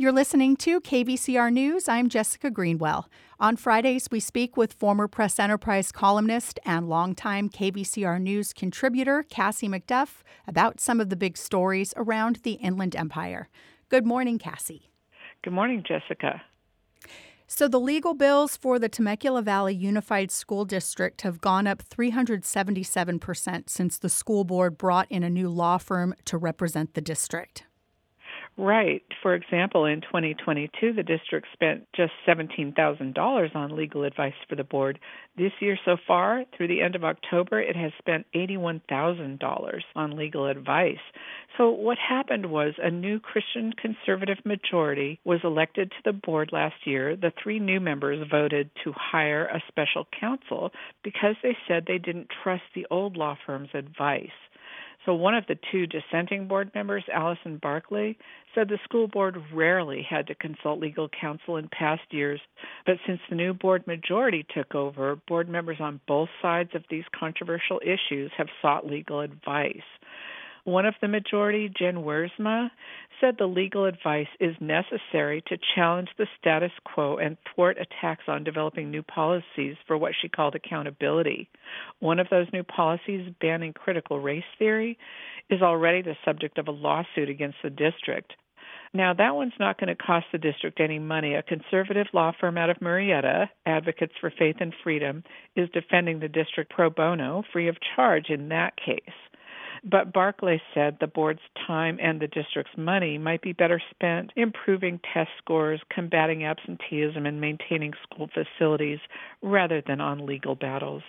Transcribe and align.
You're 0.00 0.12
listening 0.12 0.54
to 0.58 0.80
KVCR 0.80 1.52
News. 1.52 1.88
I'm 1.88 2.08
Jessica 2.08 2.52
Greenwell. 2.52 3.08
On 3.40 3.56
Fridays, 3.56 4.06
we 4.12 4.20
speak 4.20 4.56
with 4.56 4.72
former 4.72 5.08
Press 5.08 5.40
Enterprise 5.40 5.90
columnist 5.90 6.60
and 6.64 6.88
longtime 6.88 7.50
KVCR 7.50 8.20
News 8.20 8.52
contributor 8.52 9.24
Cassie 9.24 9.66
MacDuff 9.68 10.22
about 10.46 10.78
some 10.78 11.00
of 11.00 11.08
the 11.08 11.16
big 11.16 11.36
stories 11.36 11.92
around 11.96 12.36
the 12.44 12.52
Inland 12.52 12.94
Empire. 12.94 13.48
Good 13.88 14.06
morning, 14.06 14.38
Cassie. 14.38 14.92
Good 15.42 15.52
morning, 15.52 15.82
Jessica. 15.82 16.42
So, 17.48 17.66
the 17.66 17.80
legal 17.80 18.14
bills 18.14 18.56
for 18.56 18.78
the 18.78 18.88
Temecula 18.88 19.42
Valley 19.42 19.74
Unified 19.74 20.30
School 20.30 20.64
District 20.64 21.22
have 21.22 21.40
gone 21.40 21.66
up 21.66 21.82
377% 21.82 23.68
since 23.68 23.98
the 23.98 24.08
school 24.08 24.44
board 24.44 24.78
brought 24.78 25.10
in 25.10 25.24
a 25.24 25.30
new 25.30 25.48
law 25.48 25.76
firm 25.76 26.14
to 26.26 26.38
represent 26.38 26.94
the 26.94 27.00
district. 27.00 27.64
Right. 28.60 29.04
For 29.22 29.36
example, 29.36 29.84
in 29.84 30.00
2022, 30.00 30.92
the 30.92 31.04
district 31.04 31.46
spent 31.52 31.86
just 31.94 32.10
$17,000 32.26 33.54
on 33.54 33.76
legal 33.76 34.02
advice 34.02 34.34
for 34.48 34.56
the 34.56 34.64
board. 34.64 34.98
This 35.36 35.52
year 35.60 35.78
so 35.84 35.96
far, 36.08 36.42
through 36.56 36.66
the 36.66 36.82
end 36.82 36.96
of 36.96 37.04
October, 37.04 37.60
it 37.60 37.76
has 37.76 37.92
spent 37.98 38.26
$81,000 38.34 39.80
on 39.94 40.16
legal 40.16 40.48
advice. 40.48 40.96
So, 41.56 41.70
what 41.70 41.98
happened 41.98 42.46
was 42.46 42.74
a 42.78 42.90
new 42.90 43.20
Christian 43.20 43.72
conservative 43.80 44.38
majority 44.44 45.20
was 45.24 45.38
elected 45.44 45.92
to 45.92 45.96
the 46.04 46.12
board 46.12 46.50
last 46.52 46.84
year. 46.84 47.14
The 47.14 47.32
three 47.40 47.60
new 47.60 47.78
members 47.78 48.26
voted 48.28 48.70
to 48.82 48.92
hire 48.92 49.46
a 49.46 49.62
special 49.68 50.04
counsel 50.18 50.72
because 51.04 51.36
they 51.44 51.56
said 51.68 51.84
they 51.86 51.98
didn't 51.98 52.30
trust 52.42 52.64
the 52.74 52.88
old 52.90 53.16
law 53.16 53.36
firm's 53.46 53.70
advice. 53.72 54.30
So 55.06 55.14
one 55.14 55.34
of 55.34 55.46
the 55.46 55.58
two 55.70 55.86
dissenting 55.86 56.48
board 56.48 56.70
members, 56.74 57.04
Allison 57.12 57.58
Barkley, 57.62 58.18
said 58.54 58.68
the 58.68 58.78
school 58.84 59.06
board 59.08 59.36
rarely 59.54 60.02
had 60.02 60.26
to 60.26 60.34
consult 60.34 60.80
legal 60.80 61.08
counsel 61.08 61.56
in 61.56 61.68
past 61.68 62.02
years, 62.10 62.40
but 62.84 62.96
since 63.06 63.20
the 63.28 63.36
new 63.36 63.54
board 63.54 63.86
majority 63.86 64.44
took 64.54 64.74
over, 64.74 65.16
board 65.28 65.48
members 65.48 65.78
on 65.80 66.00
both 66.08 66.28
sides 66.42 66.70
of 66.74 66.82
these 66.90 67.04
controversial 67.18 67.80
issues 67.82 68.32
have 68.36 68.48
sought 68.60 68.86
legal 68.86 69.20
advice. 69.20 69.76
One 70.68 70.84
of 70.84 70.96
the 71.00 71.08
majority, 71.08 71.72
Jen 71.74 72.04
Wiersma, 72.04 72.70
said 73.22 73.36
the 73.38 73.46
legal 73.46 73.86
advice 73.86 74.28
is 74.38 74.54
necessary 74.60 75.42
to 75.46 75.56
challenge 75.74 76.10
the 76.18 76.26
status 76.38 76.72
quo 76.84 77.16
and 77.16 77.38
thwart 77.54 77.78
attacks 77.80 78.24
on 78.28 78.44
developing 78.44 78.90
new 78.90 79.02
policies 79.02 79.76
for 79.86 79.96
what 79.96 80.12
she 80.20 80.28
called 80.28 80.54
accountability. 80.54 81.48
One 82.00 82.18
of 82.18 82.26
those 82.30 82.48
new 82.52 82.64
policies, 82.64 83.32
banning 83.40 83.72
critical 83.72 84.20
race 84.20 84.44
theory, 84.58 84.98
is 85.48 85.62
already 85.62 86.02
the 86.02 86.18
subject 86.22 86.58
of 86.58 86.68
a 86.68 86.72
lawsuit 86.72 87.30
against 87.30 87.56
the 87.62 87.70
district. 87.70 88.34
Now, 88.92 89.14
that 89.14 89.34
one's 89.34 89.58
not 89.58 89.80
going 89.80 89.88
to 89.88 89.94
cost 89.94 90.26
the 90.32 90.38
district 90.38 90.80
any 90.80 90.98
money. 90.98 91.32
A 91.32 91.42
conservative 91.42 92.08
law 92.12 92.32
firm 92.38 92.58
out 92.58 92.68
of 92.68 92.80
Murrieta, 92.80 93.48
Advocates 93.64 94.12
for 94.20 94.30
Faith 94.38 94.56
and 94.60 94.74
Freedom, 94.84 95.24
is 95.56 95.70
defending 95.70 96.20
the 96.20 96.28
district 96.28 96.70
pro 96.72 96.90
bono, 96.90 97.42
free 97.54 97.68
of 97.68 97.78
charge 97.96 98.26
in 98.28 98.50
that 98.50 98.74
case. 98.76 99.14
But 99.84 100.12
Barkley 100.12 100.60
said 100.74 100.98
the 101.00 101.06
board's 101.06 101.40
time 101.66 101.98
and 102.00 102.20
the 102.20 102.28
district's 102.28 102.76
money 102.76 103.18
might 103.18 103.42
be 103.42 103.52
better 103.52 103.80
spent 103.90 104.32
improving 104.36 105.00
test 105.12 105.30
scores, 105.38 105.80
combating 105.90 106.44
absenteeism, 106.44 107.26
and 107.26 107.40
maintaining 107.40 107.92
school 108.02 108.28
facilities 108.32 108.98
rather 109.42 109.82
than 109.86 110.00
on 110.00 110.26
legal 110.26 110.54
battles. 110.54 111.02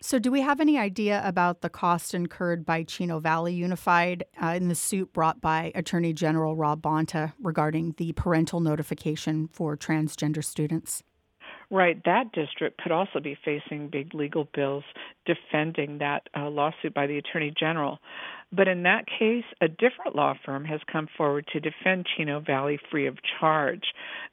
So, 0.00 0.18
do 0.18 0.32
we 0.32 0.40
have 0.40 0.60
any 0.60 0.76
idea 0.78 1.22
about 1.24 1.60
the 1.60 1.70
cost 1.70 2.12
incurred 2.12 2.66
by 2.66 2.82
Chino 2.82 3.20
Valley 3.20 3.54
Unified 3.54 4.24
uh, 4.42 4.48
in 4.48 4.66
the 4.66 4.74
suit 4.74 5.12
brought 5.12 5.40
by 5.40 5.70
Attorney 5.76 6.12
General 6.12 6.56
Rob 6.56 6.82
Bonta 6.82 7.34
regarding 7.40 7.94
the 7.98 8.12
parental 8.12 8.58
notification 8.58 9.48
for 9.52 9.76
transgender 9.76 10.42
students? 10.42 11.04
Right, 11.72 11.98
that 12.04 12.32
district 12.32 12.82
could 12.82 12.92
also 12.92 13.18
be 13.18 13.34
facing 13.42 13.88
big 13.88 14.12
legal 14.12 14.46
bills 14.54 14.84
defending 15.24 15.96
that 15.98 16.28
uh, 16.36 16.50
lawsuit 16.50 16.92
by 16.92 17.06
the 17.06 17.16
Attorney 17.16 17.50
General. 17.58 17.98
But 18.52 18.68
in 18.68 18.82
that 18.82 19.06
case, 19.06 19.46
a 19.62 19.68
different 19.68 20.14
law 20.14 20.34
firm 20.44 20.66
has 20.66 20.80
come 20.92 21.08
forward 21.16 21.46
to 21.54 21.60
defend 21.60 22.06
Chino 22.14 22.40
Valley 22.40 22.78
free 22.90 23.06
of 23.06 23.16
charge. 23.40 23.84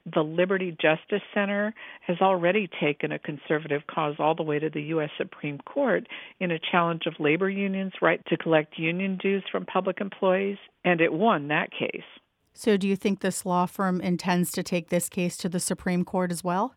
The 0.04 0.20
Liberty 0.20 0.72
Justice 0.72 1.22
Center 1.32 1.72
has 2.06 2.18
already 2.20 2.68
taken 2.78 3.10
a 3.10 3.18
conservative 3.18 3.86
cause 3.90 4.16
all 4.18 4.34
the 4.34 4.42
way 4.42 4.58
to 4.58 4.68
the 4.68 4.82
U.S. 4.82 5.08
Supreme 5.16 5.60
Court 5.60 6.06
in 6.40 6.50
a 6.50 6.58
challenge 6.58 7.06
of 7.06 7.14
labor 7.18 7.48
unions' 7.48 7.94
right 8.02 8.20
to 8.26 8.36
collect 8.36 8.78
union 8.78 9.16
dues 9.16 9.44
from 9.50 9.64
public 9.64 10.02
employees, 10.02 10.58
and 10.84 11.00
it 11.00 11.14
won 11.14 11.48
that 11.48 11.70
case. 11.70 12.04
So, 12.52 12.76
do 12.76 12.86
you 12.86 12.96
think 12.96 13.20
this 13.20 13.46
law 13.46 13.64
firm 13.64 14.02
intends 14.02 14.52
to 14.52 14.62
take 14.62 14.90
this 14.90 15.08
case 15.08 15.38
to 15.38 15.48
the 15.48 15.60
Supreme 15.60 16.04
Court 16.04 16.30
as 16.30 16.44
well? 16.44 16.74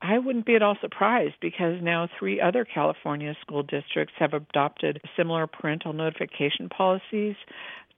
I 0.00 0.18
wouldn't 0.18 0.46
be 0.46 0.54
at 0.54 0.62
all 0.62 0.76
surprised 0.80 1.34
because 1.40 1.82
now 1.82 2.08
three 2.18 2.40
other 2.40 2.64
California 2.64 3.34
school 3.40 3.62
districts 3.62 4.14
have 4.18 4.32
adopted 4.32 5.00
similar 5.16 5.46
parental 5.46 5.92
notification 5.92 6.68
policies. 6.68 7.34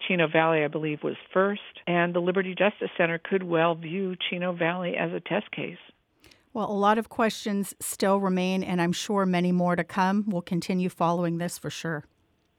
Chino 0.08 0.26
Valley, 0.26 0.64
I 0.64 0.68
believe, 0.68 1.02
was 1.02 1.16
first, 1.32 1.60
and 1.86 2.14
the 2.14 2.20
Liberty 2.20 2.54
Justice 2.54 2.90
Center 2.96 3.18
could 3.18 3.42
well 3.42 3.74
view 3.74 4.16
Chino 4.30 4.52
Valley 4.54 4.96
as 4.96 5.12
a 5.12 5.20
test 5.20 5.50
case. 5.50 5.76
Well, 6.54 6.70
a 6.70 6.72
lot 6.72 6.96
of 6.98 7.10
questions 7.10 7.74
still 7.80 8.18
remain, 8.18 8.64
and 8.64 8.80
I'm 8.80 8.92
sure 8.92 9.26
many 9.26 9.52
more 9.52 9.76
to 9.76 9.84
come. 9.84 10.24
We'll 10.26 10.42
continue 10.42 10.88
following 10.88 11.38
this 11.38 11.58
for 11.58 11.70
sure. 11.70 12.04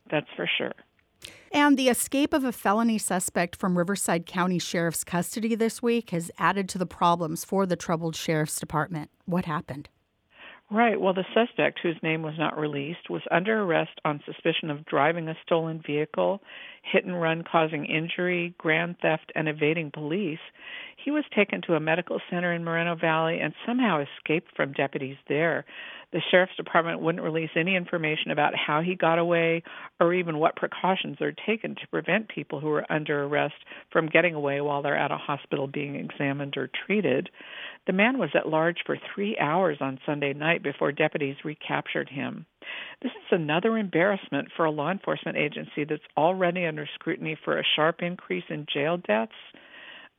That's 0.09 0.29
for 0.35 0.47
sure. 0.57 0.73
And 1.51 1.77
the 1.77 1.89
escape 1.89 2.33
of 2.33 2.43
a 2.43 2.51
felony 2.51 2.97
suspect 2.97 3.55
from 3.55 3.77
Riverside 3.77 4.25
County 4.25 4.59
Sheriff's 4.59 5.03
custody 5.03 5.55
this 5.55 5.81
week 5.81 6.11
has 6.11 6.31
added 6.37 6.69
to 6.69 6.77
the 6.77 6.85
problems 6.85 7.43
for 7.43 7.65
the 7.65 7.75
troubled 7.75 8.15
Sheriff's 8.15 8.59
Department. 8.59 9.09
What 9.25 9.45
happened? 9.45 9.89
Right. 10.73 10.99
Well, 11.01 11.13
the 11.13 11.25
suspect, 11.33 11.79
whose 11.83 11.97
name 12.01 12.21
was 12.21 12.35
not 12.39 12.57
released, 12.57 13.09
was 13.09 13.23
under 13.29 13.61
arrest 13.61 13.99
on 14.05 14.23
suspicion 14.25 14.69
of 14.69 14.85
driving 14.85 15.27
a 15.27 15.35
stolen 15.45 15.83
vehicle, 15.85 16.41
hit 16.81 17.03
and 17.03 17.21
run 17.21 17.43
causing 17.43 17.83
injury, 17.83 18.55
grand 18.57 18.95
theft, 19.01 19.33
and 19.35 19.49
evading 19.49 19.91
police. 19.91 20.39
He 21.03 21.11
was 21.11 21.25
taken 21.35 21.61
to 21.63 21.75
a 21.75 21.81
medical 21.81 22.21
center 22.29 22.53
in 22.53 22.63
Moreno 22.63 22.95
Valley 22.95 23.41
and 23.41 23.53
somehow 23.65 24.01
escaped 24.01 24.55
from 24.55 24.71
deputies 24.71 25.17
there. 25.27 25.65
The 26.11 26.21
sheriff's 26.29 26.55
department 26.57 26.99
wouldn't 26.99 27.23
release 27.23 27.51
any 27.55 27.75
information 27.75 28.31
about 28.31 28.53
how 28.55 28.81
he 28.81 28.95
got 28.95 29.17
away 29.17 29.63
or 29.99 30.13
even 30.13 30.39
what 30.39 30.55
precautions 30.57 31.21
are 31.21 31.31
taken 31.31 31.75
to 31.75 31.87
prevent 31.89 32.27
people 32.27 32.59
who 32.59 32.69
are 32.69 32.91
under 32.91 33.23
arrest 33.23 33.55
from 33.91 34.07
getting 34.07 34.35
away 34.35 34.59
while 34.59 34.81
they're 34.81 34.97
at 34.97 35.11
a 35.11 35.17
hospital 35.17 35.67
being 35.67 35.95
examined 35.95 36.57
or 36.57 36.69
treated. 36.85 37.29
The 37.87 37.93
man 37.93 38.17
was 38.17 38.29
at 38.35 38.49
large 38.49 38.79
for 38.85 38.97
three 39.13 39.37
hours 39.37 39.77
on 39.79 39.99
Sunday 40.05 40.33
night 40.33 40.63
before 40.63 40.91
deputies 40.91 41.37
recaptured 41.45 42.09
him. 42.09 42.45
This 43.01 43.11
is 43.11 43.31
another 43.31 43.77
embarrassment 43.77 44.49
for 44.55 44.65
a 44.65 44.71
law 44.71 44.91
enforcement 44.91 45.37
agency 45.37 45.85
that's 45.85 46.03
already 46.15 46.65
under 46.65 46.87
scrutiny 46.93 47.37
for 47.43 47.57
a 47.57 47.63
sharp 47.75 48.01
increase 48.01 48.43
in 48.49 48.67
jail 48.71 48.97
deaths. 48.97 49.31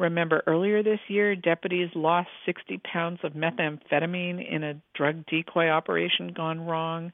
Remember, 0.03 0.43
earlier 0.49 0.83
this 0.83 0.99
year, 1.07 1.37
deputies 1.37 1.89
lost 1.95 2.29
60 2.45 2.81
pounds 2.93 3.21
of 3.23 3.35
methamphetamine 3.35 4.45
in 4.53 4.65
a 4.65 4.83
drug 4.97 5.25
decoy 5.27 5.69
operation 5.69 6.33
gone 6.37 6.61
wrong. 6.61 7.13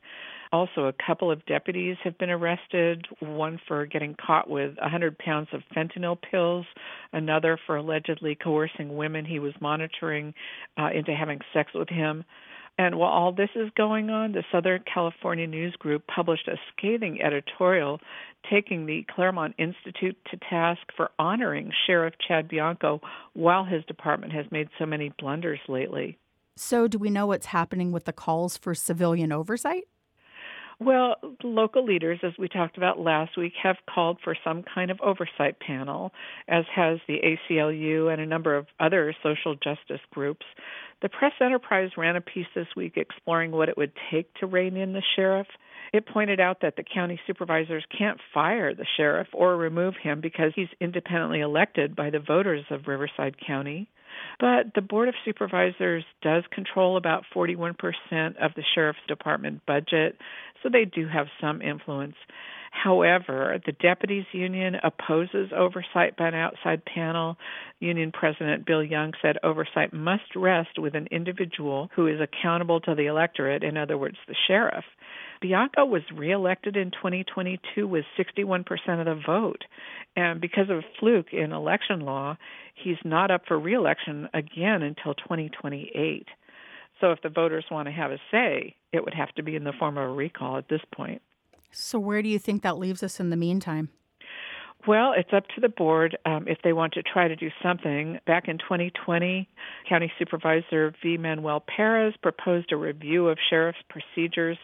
Also, 0.52 0.86
a 0.86 0.94
couple 1.06 1.30
of 1.30 1.44
deputies 1.44 1.98
have 2.02 2.16
been 2.16 2.30
arrested, 2.30 3.06
one 3.20 3.60
for 3.68 3.84
getting 3.84 4.14
caught 4.14 4.48
with 4.48 4.74
100 4.78 5.18
pounds 5.18 5.48
of 5.52 5.60
fentanyl 5.76 6.16
pills, 6.30 6.64
another 7.12 7.58
for 7.66 7.76
allegedly 7.76 8.34
coercing 8.34 8.96
women 8.96 9.26
he 9.26 9.38
was 9.38 9.52
monitoring 9.60 10.32
uh, 10.78 10.88
into 10.94 11.14
having 11.14 11.40
sex 11.52 11.70
with 11.74 11.90
him. 11.90 12.24
And 12.78 12.96
while 12.96 13.10
all 13.10 13.32
this 13.32 13.50
is 13.56 13.70
going 13.76 14.08
on, 14.08 14.32
the 14.32 14.44
Southern 14.52 14.84
California 14.92 15.48
News 15.48 15.74
Group 15.76 16.06
published 16.06 16.46
a 16.46 16.56
scathing 16.70 17.20
editorial 17.20 18.00
taking 18.48 18.86
the 18.86 19.04
Claremont 19.12 19.56
Institute 19.58 20.16
to 20.30 20.36
task 20.48 20.80
for 20.96 21.10
honoring 21.18 21.72
Sheriff 21.86 22.14
Chad 22.26 22.48
Bianco 22.48 23.00
while 23.32 23.64
his 23.64 23.84
department 23.86 24.32
has 24.32 24.46
made 24.52 24.68
so 24.78 24.86
many 24.86 25.12
blunders 25.18 25.58
lately. 25.68 26.18
So, 26.56 26.86
do 26.86 26.98
we 26.98 27.10
know 27.10 27.26
what's 27.26 27.46
happening 27.46 27.90
with 27.90 28.04
the 28.04 28.12
calls 28.12 28.56
for 28.56 28.74
civilian 28.74 29.32
oversight? 29.32 29.84
Well, 30.80 31.16
local 31.42 31.84
leaders, 31.84 32.20
as 32.22 32.34
we 32.38 32.46
talked 32.48 32.76
about 32.76 33.00
last 33.00 33.36
week, 33.36 33.54
have 33.60 33.76
called 33.92 34.18
for 34.22 34.36
some 34.44 34.62
kind 34.62 34.92
of 34.92 35.00
oversight 35.00 35.58
panel, 35.58 36.12
as 36.46 36.66
has 36.72 37.00
the 37.08 37.18
ACLU 37.50 38.12
and 38.12 38.20
a 38.20 38.26
number 38.26 38.56
of 38.56 38.66
other 38.78 39.12
social 39.20 39.56
justice 39.56 40.00
groups. 40.12 40.46
The 41.02 41.08
Press 41.08 41.32
Enterprise 41.40 41.90
ran 41.96 42.14
a 42.14 42.20
piece 42.20 42.46
this 42.54 42.68
week 42.76 42.96
exploring 42.96 43.50
what 43.50 43.68
it 43.68 43.76
would 43.76 43.92
take 44.10 44.32
to 44.34 44.46
rein 44.46 44.76
in 44.76 44.92
the 44.92 45.02
sheriff. 45.16 45.48
It 45.92 46.06
pointed 46.06 46.38
out 46.38 46.60
that 46.60 46.76
the 46.76 46.84
county 46.84 47.18
supervisors 47.26 47.84
can't 47.96 48.20
fire 48.32 48.72
the 48.72 48.86
sheriff 48.96 49.28
or 49.32 49.56
remove 49.56 49.94
him 50.00 50.20
because 50.20 50.52
he's 50.54 50.68
independently 50.80 51.40
elected 51.40 51.96
by 51.96 52.10
the 52.10 52.20
voters 52.20 52.64
of 52.70 52.86
Riverside 52.86 53.36
County. 53.44 53.88
But 54.40 54.74
the 54.74 54.80
Board 54.80 55.08
of 55.08 55.14
Supervisors 55.24 56.04
does 56.22 56.44
control 56.50 56.96
about 56.96 57.24
41% 57.34 57.74
of 58.40 58.54
the 58.54 58.64
Sheriff's 58.74 58.98
Department 59.06 59.64
budget, 59.66 60.18
so 60.62 60.68
they 60.68 60.84
do 60.84 61.06
have 61.08 61.26
some 61.40 61.62
influence. 61.62 62.16
However, 62.70 63.58
the 63.64 63.72
deputies 63.72 64.26
union 64.32 64.76
opposes 64.82 65.50
oversight 65.56 66.16
by 66.16 66.28
an 66.28 66.34
outside 66.34 66.84
panel. 66.84 67.36
Union 67.80 68.12
President 68.12 68.66
Bill 68.66 68.84
Young 68.84 69.14
said 69.22 69.36
oversight 69.42 69.92
must 69.92 70.36
rest 70.36 70.78
with 70.78 70.94
an 70.94 71.08
individual 71.10 71.90
who 71.96 72.06
is 72.06 72.20
accountable 72.20 72.80
to 72.82 72.94
the 72.94 73.06
electorate, 73.06 73.64
in 73.64 73.76
other 73.76 73.96
words, 73.96 74.16
the 74.26 74.36
sheriff. 74.46 74.84
Bianco 75.40 75.84
was 75.84 76.02
reelected 76.12 76.76
in 76.76 76.90
2022 76.90 77.86
with 77.86 78.04
61% 78.18 78.64
of 79.00 79.06
the 79.06 79.22
vote. 79.26 79.64
And 80.16 80.40
because 80.40 80.68
of 80.68 80.78
a 80.78 80.82
fluke 80.98 81.32
in 81.32 81.52
election 81.52 82.00
law, 82.00 82.36
he's 82.74 82.96
not 83.04 83.30
up 83.30 83.42
for 83.46 83.58
reelection 83.58 84.28
again 84.34 84.82
until 84.82 85.14
2028. 85.14 86.26
So 87.00 87.12
if 87.12 87.22
the 87.22 87.28
voters 87.28 87.64
want 87.70 87.86
to 87.86 87.92
have 87.92 88.10
a 88.10 88.18
say, 88.30 88.74
it 88.92 89.04
would 89.04 89.14
have 89.14 89.32
to 89.36 89.42
be 89.42 89.56
in 89.56 89.64
the 89.64 89.72
form 89.78 89.98
of 89.98 90.08
a 90.08 90.12
recall 90.12 90.56
at 90.56 90.68
this 90.68 90.80
point. 90.92 91.22
So, 91.70 91.98
where 91.98 92.22
do 92.22 92.28
you 92.28 92.38
think 92.38 92.62
that 92.62 92.78
leaves 92.78 93.02
us 93.02 93.20
in 93.20 93.30
the 93.30 93.36
meantime? 93.36 93.90
Well, 94.86 95.12
it's 95.16 95.32
up 95.32 95.44
to 95.54 95.60
the 95.60 95.68
board 95.68 96.16
um, 96.24 96.46
if 96.46 96.58
they 96.62 96.72
want 96.72 96.94
to 96.94 97.02
try 97.02 97.28
to 97.28 97.36
do 97.36 97.50
something. 97.62 98.20
Back 98.26 98.48
in 98.48 98.58
2020, 98.58 99.48
County 99.88 100.12
Supervisor 100.18 100.94
V. 101.02 101.18
Manuel 101.18 101.60
Perez 101.60 102.14
proposed 102.22 102.72
a 102.72 102.76
review 102.76 103.28
of 103.28 103.38
sheriff's 103.50 103.78
procedures 103.90 104.56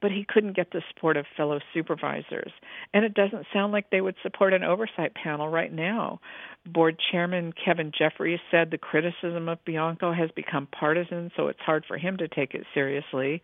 but 0.00 0.10
he 0.10 0.24
couldn't 0.26 0.56
get 0.56 0.70
the 0.72 0.82
support 0.92 1.16
of 1.16 1.26
fellow 1.36 1.60
supervisors. 1.72 2.52
And 2.92 3.04
it 3.04 3.14
doesn't 3.14 3.46
sound 3.52 3.72
like 3.72 3.90
they 3.90 4.00
would 4.00 4.16
support 4.22 4.52
an 4.52 4.64
oversight 4.64 5.14
panel 5.14 5.48
right 5.48 5.72
now. 5.72 6.20
Board 6.66 6.98
Chairman 7.10 7.52
Kevin 7.52 7.92
Jeffries 7.96 8.40
said 8.50 8.70
the 8.70 8.78
criticism 8.78 9.48
of 9.48 9.64
Bianco 9.64 10.12
has 10.12 10.30
become 10.34 10.68
partisan, 10.78 11.30
so 11.36 11.48
it's 11.48 11.60
hard 11.60 11.84
for 11.86 11.98
him 11.98 12.16
to 12.18 12.28
take 12.28 12.54
it 12.54 12.64
seriously. 12.72 13.42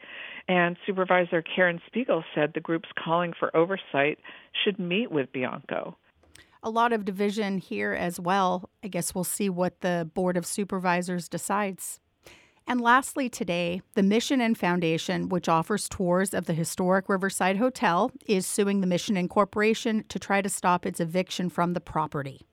And 0.48 0.76
Supervisor 0.86 1.42
Karen 1.42 1.80
Spiegel 1.86 2.24
said 2.34 2.52
the 2.54 2.60
groups 2.60 2.88
calling 3.02 3.32
for 3.38 3.54
oversight 3.56 4.18
should 4.64 4.78
meet 4.78 5.10
with 5.10 5.32
Bianco 5.32 5.96
a 6.62 6.70
lot 6.70 6.92
of 6.92 7.04
division 7.04 7.58
here 7.58 7.92
as 7.92 8.20
well. 8.20 8.68
I 8.84 8.88
guess 8.88 9.14
we'll 9.14 9.24
see 9.24 9.48
what 9.48 9.80
the 9.80 10.10
Board 10.14 10.36
of 10.36 10.44
Supervisors 10.44 11.28
decides. 11.28 12.00
And 12.70 12.80
lastly, 12.80 13.28
today, 13.28 13.82
the 13.94 14.02
Mission 14.04 14.40
Inn 14.40 14.54
Foundation, 14.54 15.28
which 15.28 15.48
offers 15.48 15.88
tours 15.88 16.32
of 16.32 16.46
the 16.46 16.54
historic 16.54 17.08
Riverside 17.08 17.56
Hotel, 17.56 18.12
is 18.26 18.46
suing 18.46 18.80
the 18.80 18.86
Mission 18.86 19.16
Inn 19.16 19.26
Corporation 19.26 20.04
to 20.08 20.20
try 20.20 20.40
to 20.40 20.48
stop 20.48 20.86
its 20.86 21.00
eviction 21.00 21.50
from 21.50 21.72
the 21.72 21.80
property. 21.80 22.46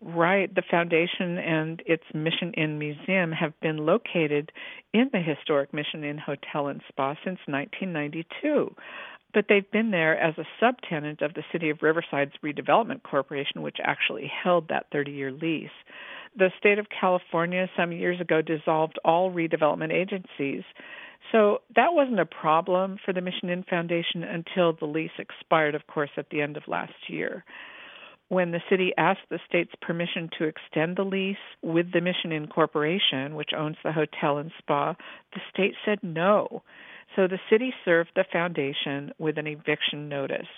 Right. 0.00 0.52
The 0.54 0.62
foundation 0.70 1.36
and 1.36 1.82
its 1.84 2.04
Mission 2.14 2.54
Inn 2.54 2.78
Museum 2.78 3.30
have 3.30 3.52
been 3.60 3.76
located 3.76 4.52
in 4.94 5.10
the 5.12 5.20
historic 5.20 5.74
Mission 5.74 6.02
Inn 6.02 6.16
Hotel 6.16 6.68
and 6.68 6.80
Spa 6.88 7.14
since 7.22 7.38
1992 7.46 8.74
but 9.34 9.46
they've 9.48 9.70
been 9.70 9.90
there 9.90 10.18
as 10.18 10.34
a 10.36 10.44
subtenant 10.62 11.22
of 11.22 11.34
the 11.34 11.42
City 11.52 11.70
of 11.70 11.82
Riverside's 11.82 12.32
Redevelopment 12.44 13.02
Corporation, 13.02 13.62
which 13.62 13.78
actually 13.82 14.30
held 14.30 14.68
that 14.68 14.86
30 14.92 15.12
year 15.12 15.32
lease. 15.32 15.70
The 16.36 16.50
state 16.58 16.78
of 16.78 16.86
California 16.88 17.68
some 17.76 17.92
years 17.92 18.20
ago 18.20 18.40
dissolved 18.42 18.98
all 19.04 19.30
redevelopment 19.30 19.92
agencies. 19.92 20.62
So 21.30 21.58
that 21.76 21.92
wasn't 21.92 22.20
a 22.20 22.26
problem 22.26 22.98
for 23.04 23.12
the 23.12 23.20
Mission 23.20 23.50
Inn 23.50 23.64
Foundation 23.68 24.24
until 24.24 24.72
the 24.72 24.86
lease 24.86 25.10
expired, 25.18 25.74
of 25.74 25.86
course, 25.86 26.10
at 26.16 26.30
the 26.30 26.40
end 26.40 26.56
of 26.56 26.66
last 26.66 26.94
year. 27.08 27.44
When 28.28 28.50
the 28.50 28.62
city 28.70 28.92
asked 28.96 29.28
the 29.28 29.38
state's 29.46 29.74
permission 29.82 30.30
to 30.38 30.44
extend 30.44 30.96
the 30.96 31.04
lease 31.04 31.36
with 31.60 31.92
the 31.92 32.00
Mission 32.00 32.32
Inn 32.32 32.48
Corporation, 32.48 33.34
which 33.34 33.50
owns 33.56 33.76
the 33.84 33.92
hotel 33.92 34.38
and 34.38 34.50
spa, 34.58 34.94
the 35.34 35.40
state 35.52 35.74
said 35.84 35.98
no. 36.02 36.62
So 37.14 37.28
the 37.28 37.40
city 37.50 37.74
served 37.84 38.10
the 38.14 38.24
foundation 38.32 39.12
with 39.18 39.36
an 39.36 39.46
eviction 39.46 40.08
notice 40.08 40.48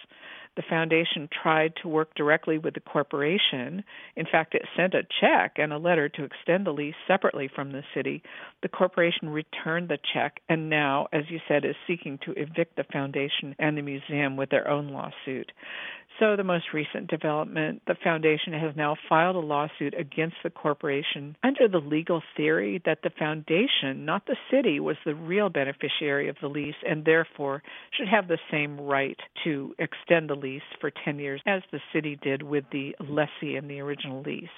the 0.56 0.62
foundation 0.68 1.28
tried 1.42 1.74
to 1.82 1.88
work 1.88 2.14
directly 2.14 2.58
with 2.58 2.74
the 2.74 2.80
corporation. 2.80 3.84
In 4.16 4.26
fact, 4.30 4.54
it 4.54 4.62
sent 4.76 4.94
a 4.94 5.02
check 5.20 5.54
and 5.56 5.72
a 5.72 5.78
letter 5.78 6.08
to 6.08 6.24
extend 6.24 6.66
the 6.66 6.72
lease 6.72 6.94
separately 7.06 7.48
from 7.52 7.72
the 7.72 7.82
city. 7.94 8.22
The 8.62 8.68
corporation 8.68 9.28
returned 9.30 9.88
the 9.88 9.98
check 10.12 10.40
and 10.48 10.70
now, 10.70 11.08
as 11.12 11.24
you 11.28 11.40
said, 11.48 11.64
is 11.64 11.74
seeking 11.86 12.18
to 12.24 12.32
evict 12.32 12.76
the 12.76 12.84
foundation 12.92 13.54
and 13.58 13.76
the 13.76 13.82
museum 13.82 14.36
with 14.36 14.50
their 14.50 14.68
own 14.68 14.88
lawsuit. 14.88 15.50
So, 16.20 16.36
the 16.36 16.44
most 16.44 16.66
recent 16.72 17.10
development, 17.10 17.82
the 17.88 17.96
foundation 18.04 18.52
has 18.52 18.76
now 18.76 18.94
filed 19.08 19.34
a 19.34 19.40
lawsuit 19.40 19.94
against 19.98 20.36
the 20.44 20.50
corporation 20.50 21.36
under 21.42 21.66
the 21.66 21.78
legal 21.78 22.22
theory 22.36 22.80
that 22.84 23.02
the 23.02 23.10
foundation, 23.10 24.04
not 24.04 24.26
the 24.26 24.36
city, 24.48 24.78
was 24.78 24.96
the 25.04 25.16
real 25.16 25.48
beneficiary 25.48 26.28
of 26.28 26.36
the 26.40 26.46
lease 26.46 26.76
and 26.88 27.04
therefore 27.04 27.64
should 27.90 28.06
have 28.06 28.28
the 28.28 28.38
same 28.48 28.80
right 28.80 29.18
to 29.42 29.74
extend 29.80 30.30
the 30.30 30.36
lease 30.44 30.62
for 30.80 30.92
10 31.04 31.18
years 31.18 31.40
as 31.46 31.62
the 31.72 31.80
city 31.92 32.18
did 32.22 32.42
with 32.42 32.64
the 32.70 32.94
lessee 33.00 33.56
in 33.56 33.66
the 33.66 33.80
original 33.80 34.22
lease. 34.22 34.48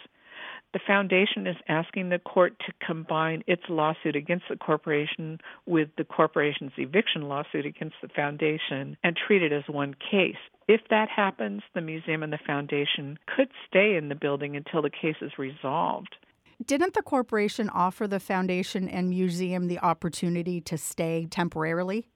The 0.72 0.80
foundation 0.86 1.46
is 1.46 1.56
asking 1.68 2.08
the 2.08 2.18
court 2.18 2.58
to 2.66 2.86
combine 2.86 3.42
its 3.46 3.62
lawsuit 3.68 4.16
against 4.16 4.46
the 4.50 4.56
corporation 4.56 5.38
with 5.64 5.88
the 5.96 6.04
corporation's 6.04 6.72
eviction 6.76 7.22
lawsuit 7.22 7.64
against 7.64 7.96
the 8.02 8.08
foundation 8.08 8.96
and 9.02 9.16
treat 9.16 9.42
it 9.42 9.52
as 9.52 9.62
one 9.68 9.94
case. 9.94 10.36
If 10.68 10.80
that 10.90 11.08
happens, 11.08 11.62
the 11.74 11.80
museum 11.80 12.22
and 12.22 12.32
the 12.32 12.38
foundation 12.44 13.18
could 13.34 13.48
stay 13.66 13.96
in 13.96 14.08
the 14.08 14.14
building 14.14 14.56
until 14.56 14.82
the 14.82 14.90
case 14.90 15.16
is 15.22 15.38
resolved. 15.38 16.16
Didn't 16.64 16.94
the 16.94 17.02
corporation 17.02 17.70
offer 17.70 18.08
the 18.08 18.20
foundation 18.20 18.88
and 18.88 19.08
museum 19.08 19.68
the 19.68 19.78
opportunity 19.78 20.60
to 20.62 20.76
stay 20.76 21.26
temporarily? 21.30 22.08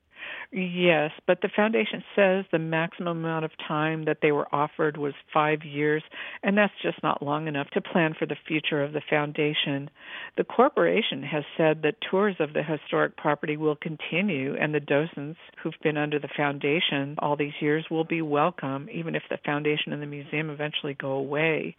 Yes, 0.52 1.12
but 1.29 1.43
the 1.43 1.49
foundation 1.55 2.02
says 2.17 2.44
the 2.50 2.58
maximum 2.58 3.19
amount 3.19 3.44
of 3.44 3.52
time 3.69 4.06
that 4.06 4.19
they 4.20 4.32
were 4.32 4.52
offered 4.52 4.97
was 4.97 5.14
five 5.32 5.62
years, 5.62 6.02
and 6.43 6.58
that's 6.58 6.73
just 6.82 7.00
not 7.05 7.23
long 7.23 7.47
enough 7.47 7.70
to 7.70 7.81
plan 7.81 8.14
for 8.19 8.26
the 8.26 8.37
future 8.49 8.82
of 8.82 8.93
the 8.93 9.00
foundation. 9.08 9.88
The 10.37 10.43
corporation 10.43 11.23
has 11.23 11.44
said 11.56 11.82
that 11.82 12.00
tours 12.00 12.35
of 12.41 12.52
the 12.52 12.64
historic 12.64 13.17
property 13.17 13.56
will 13.56 13.76
continue, 13.76 14.56
and 14.56 14.75
the 14.75 14.81
docents 14.81 15.38
who've 15.62 15.73
been 15.85 15.97
under 15.97 16.19
the 16.19 16.29
foundation 16.37 17.14
all 17.20 17.37
these 17.37 17.61
years 17.61 17.85
will 17.88 18.05
be 18.05 18.20
welcome, 18.20 18.88
even 18.93 19.14
if 19.14 19.23
the 19.31 19.38
foundation 19.44 19.93
and 19.93 20.02
the 20.02 20.06
museum 20.06 20.50
eventually 20.50 20.94
go 20.94 21.12
away. 21.12 21.76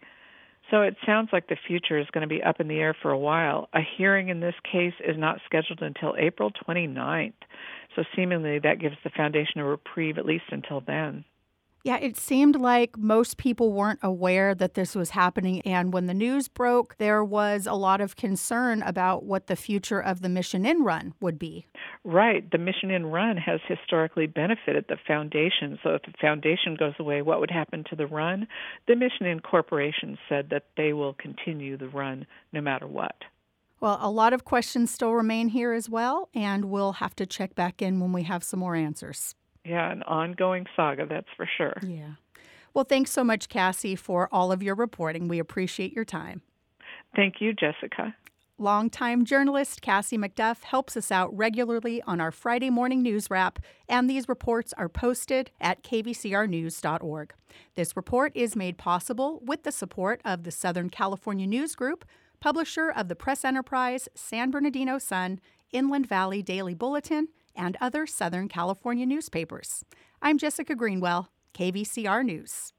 So 0.70 0.82
it 0.82 0.96
sounds 1.04 1.28
like 1.32 1.48
the 1.48 1.56
future 1.66 1.98
is 1.98 2.06
going 2.12 2.26
to 2.26 2.34
be 2.34 2.42
up 2.42 2.60
in 2.60 2.68
the 2.68 2.78
air 2.78 2.96
for 3.02 3.10
a 3.10 3.18
while. 3.18 3.68
A 3.74 3.80
hearing 3.96 4.28
in 4.28 4.40
this 4.40 4.54
case 4.70 4.94
is 5.06 5.16
not 5.18 5.40
scheduled 5.44 5.82
until 5.82 6.14
April 6.18 6.50
29th. 6.66 7.32
So 7.94 8.04
seemingly 8.16 8.58
that 8.60 8.80
gives 8.80 8.96
the 9.04 9.10
foundation 9.10 9.60
a 9.60 9.64
reprieve 9.64 10.18
at 10.18 10.24
least 10.24 10.44
until 10.50 10.80
then. 10.80 11.24
Yeah, 11.84 11.96
it 11.96 12.16
seemed 12.16 12.54
like 12.54 12.96
most 12.96 13.38
people 13.38 13.72
weren't 13.72 13.98
aware 14.02 14.54
that 14.54 14.74
this 14.74 14.94
was 14.94 15.10
happening. 15.10 15.62
And 15.62 15.92
when 15.92 16.06
the 16.06 16.14
news 16.14 16.46
broke, 16.46 16.96
there 16.98 17.24
was 17.24 17.66
a 17.66 17.74
lot 17.74 18.00
of 18.00 18.14
concern 18.14 18.82
about 18.82 19.24
what 19.24 19.48
the 19.48 19.56
future 19.56 20.00
of 20.00 20.22
the 20.22 20.28
Mission 20.28 20.64
Inn 20.64 20.84
run 20.84 21.14
would 21.20 21.40
be. 21.40 21.66
Right. 22.04 22.48
The 22.52 22.58
Mission 22.58 22.92
Inn 22.92 23.06
run 23.06 23.36
has 23.36 23.60
historically 23.66 24.28
benefited 24.28 24.84
the 24.88 24.96
foundation. 25.08 25.76
So 25.82 25.90
if 25.90 26.02
the 26.02 26.12
foundation 26.20 26.76
goes 26.76 26.94
away, 27.00 27.20
what 27.20 27.40
would 27.40 27.50
happen 27.50 27.84
to 27.90 27.96
the 27.96 28.06
run? 28.06 28.46
The 28.86 28.94
Mission 28.94 29.26
Inn 29.26 29.40
Corporation 29.40 30.18
said 30.28 30.50
that 30.50 30.66
they 30.76 30.92
will 30.92 31.14
continue 31.14 31.76
the 31.76 31.88
run 31.88 32.26
no 32.52 32.60
matter 32.60 32.86
what. 32.86 33.16
Well, 33.80 33.98
a 34.00 34.10
lot 34.10 34.32
of 34.32 34.44
questions 34.44 34.92
still 34.92 35.14
remain 35.14 35.48
here 35.48 35.72
as 35.72 35.90
well, 35.90 36.28
and 36.32 36.66
we'll 36.66 36.92
have 36.94 37.16
to 37.16 37.26
check 37.26 37.56
back 37.56 37.82
in 37.82 37.98
when 37.98 38.12
we 38.12 38.22
have 38.22 38.44
some 38.44 38.60
more 38.60 38.76
answers. 38.76 39.34
Yeah, 39.64 39.90
an 39.90 40.02
ongoing 40.02 40.66
saga, 40.74 41.06
that's 41.06 41.28
for 41.36 41.48
sure. 41.56 41.76
Yeah. 41.86 42.14
Well, 42.74 42.84
thanks 42.84 43.10
so 43.10 43.22
much, 43.22 43.48
Cassie, 43.48 43.96
for 43.96 44.28
all 44.32 44.50
of 44.50 44.62
your 44.62 44.74
reporting. 44.74 45.28
We 45.28 45.38
appreciate 45.38 45.92
your 45.92 46.04
time. 46.04 46.42
Thank 47.14 47.40
you, 47.40 47.52
Jessica. 47.52 48.14
Longtime 48.58 49.24
journalist 49.24 49.82
Cassie 49.82 50.16
MacDuff 50.16 50.62
helps 50.62 50.96
us 50.96 51.10
out 51.10 51.36
regularly 51.36 52.00
on 52.02 52.20
our 52.20 52.30
Friday 52.30 52.70
morning 52.70 53.02
news 53.02 53.28
wrap, 53.28 53.58
and 53.88 54.08
these 54.08 54.28
reports 54.28 54.72
are 54.78 54.88
posted 54.88 55.50
at 55.60 55.82
kvcrnews.org. 55.82 57.34
This 57.74 57.96
report 57.96 58.32
is 58.34 58.54
made 58.54 58.78
possible 58.78 59.40
with 59.44 59.64
the 59.64 59.72
support 59.72 60.20
of 60.24 60.44
the 60.44 60.50
Southern 60.50 60.90
California 60.90 61.46
News 61.46 61.74
Group, 61.74 62.04
publisher 62.40 62.90
of 62.90 63.08
the 63.08 63.16
press 63.16 63.44
enterprise 63.44 64.08
San 64.14 64.50
Bernardino 64.50 64.98
Sun, 64.98 65.40
Inland 65.72 66.06
Valley 66.06 66.42
Daily 66.42 66.74
Bulletin, 66.74 67.28
and 67.56 67.76
other 67.80 68.06
Southern 68.06 68.48
California 68.48 69.06
newspapers. 69.06 69.84
I'm 70.20 70.38
Jessica 70.38 70.74
Greenwell, 70.74 71.28
KVCR 71.54 72.24
News. 72.24 72.72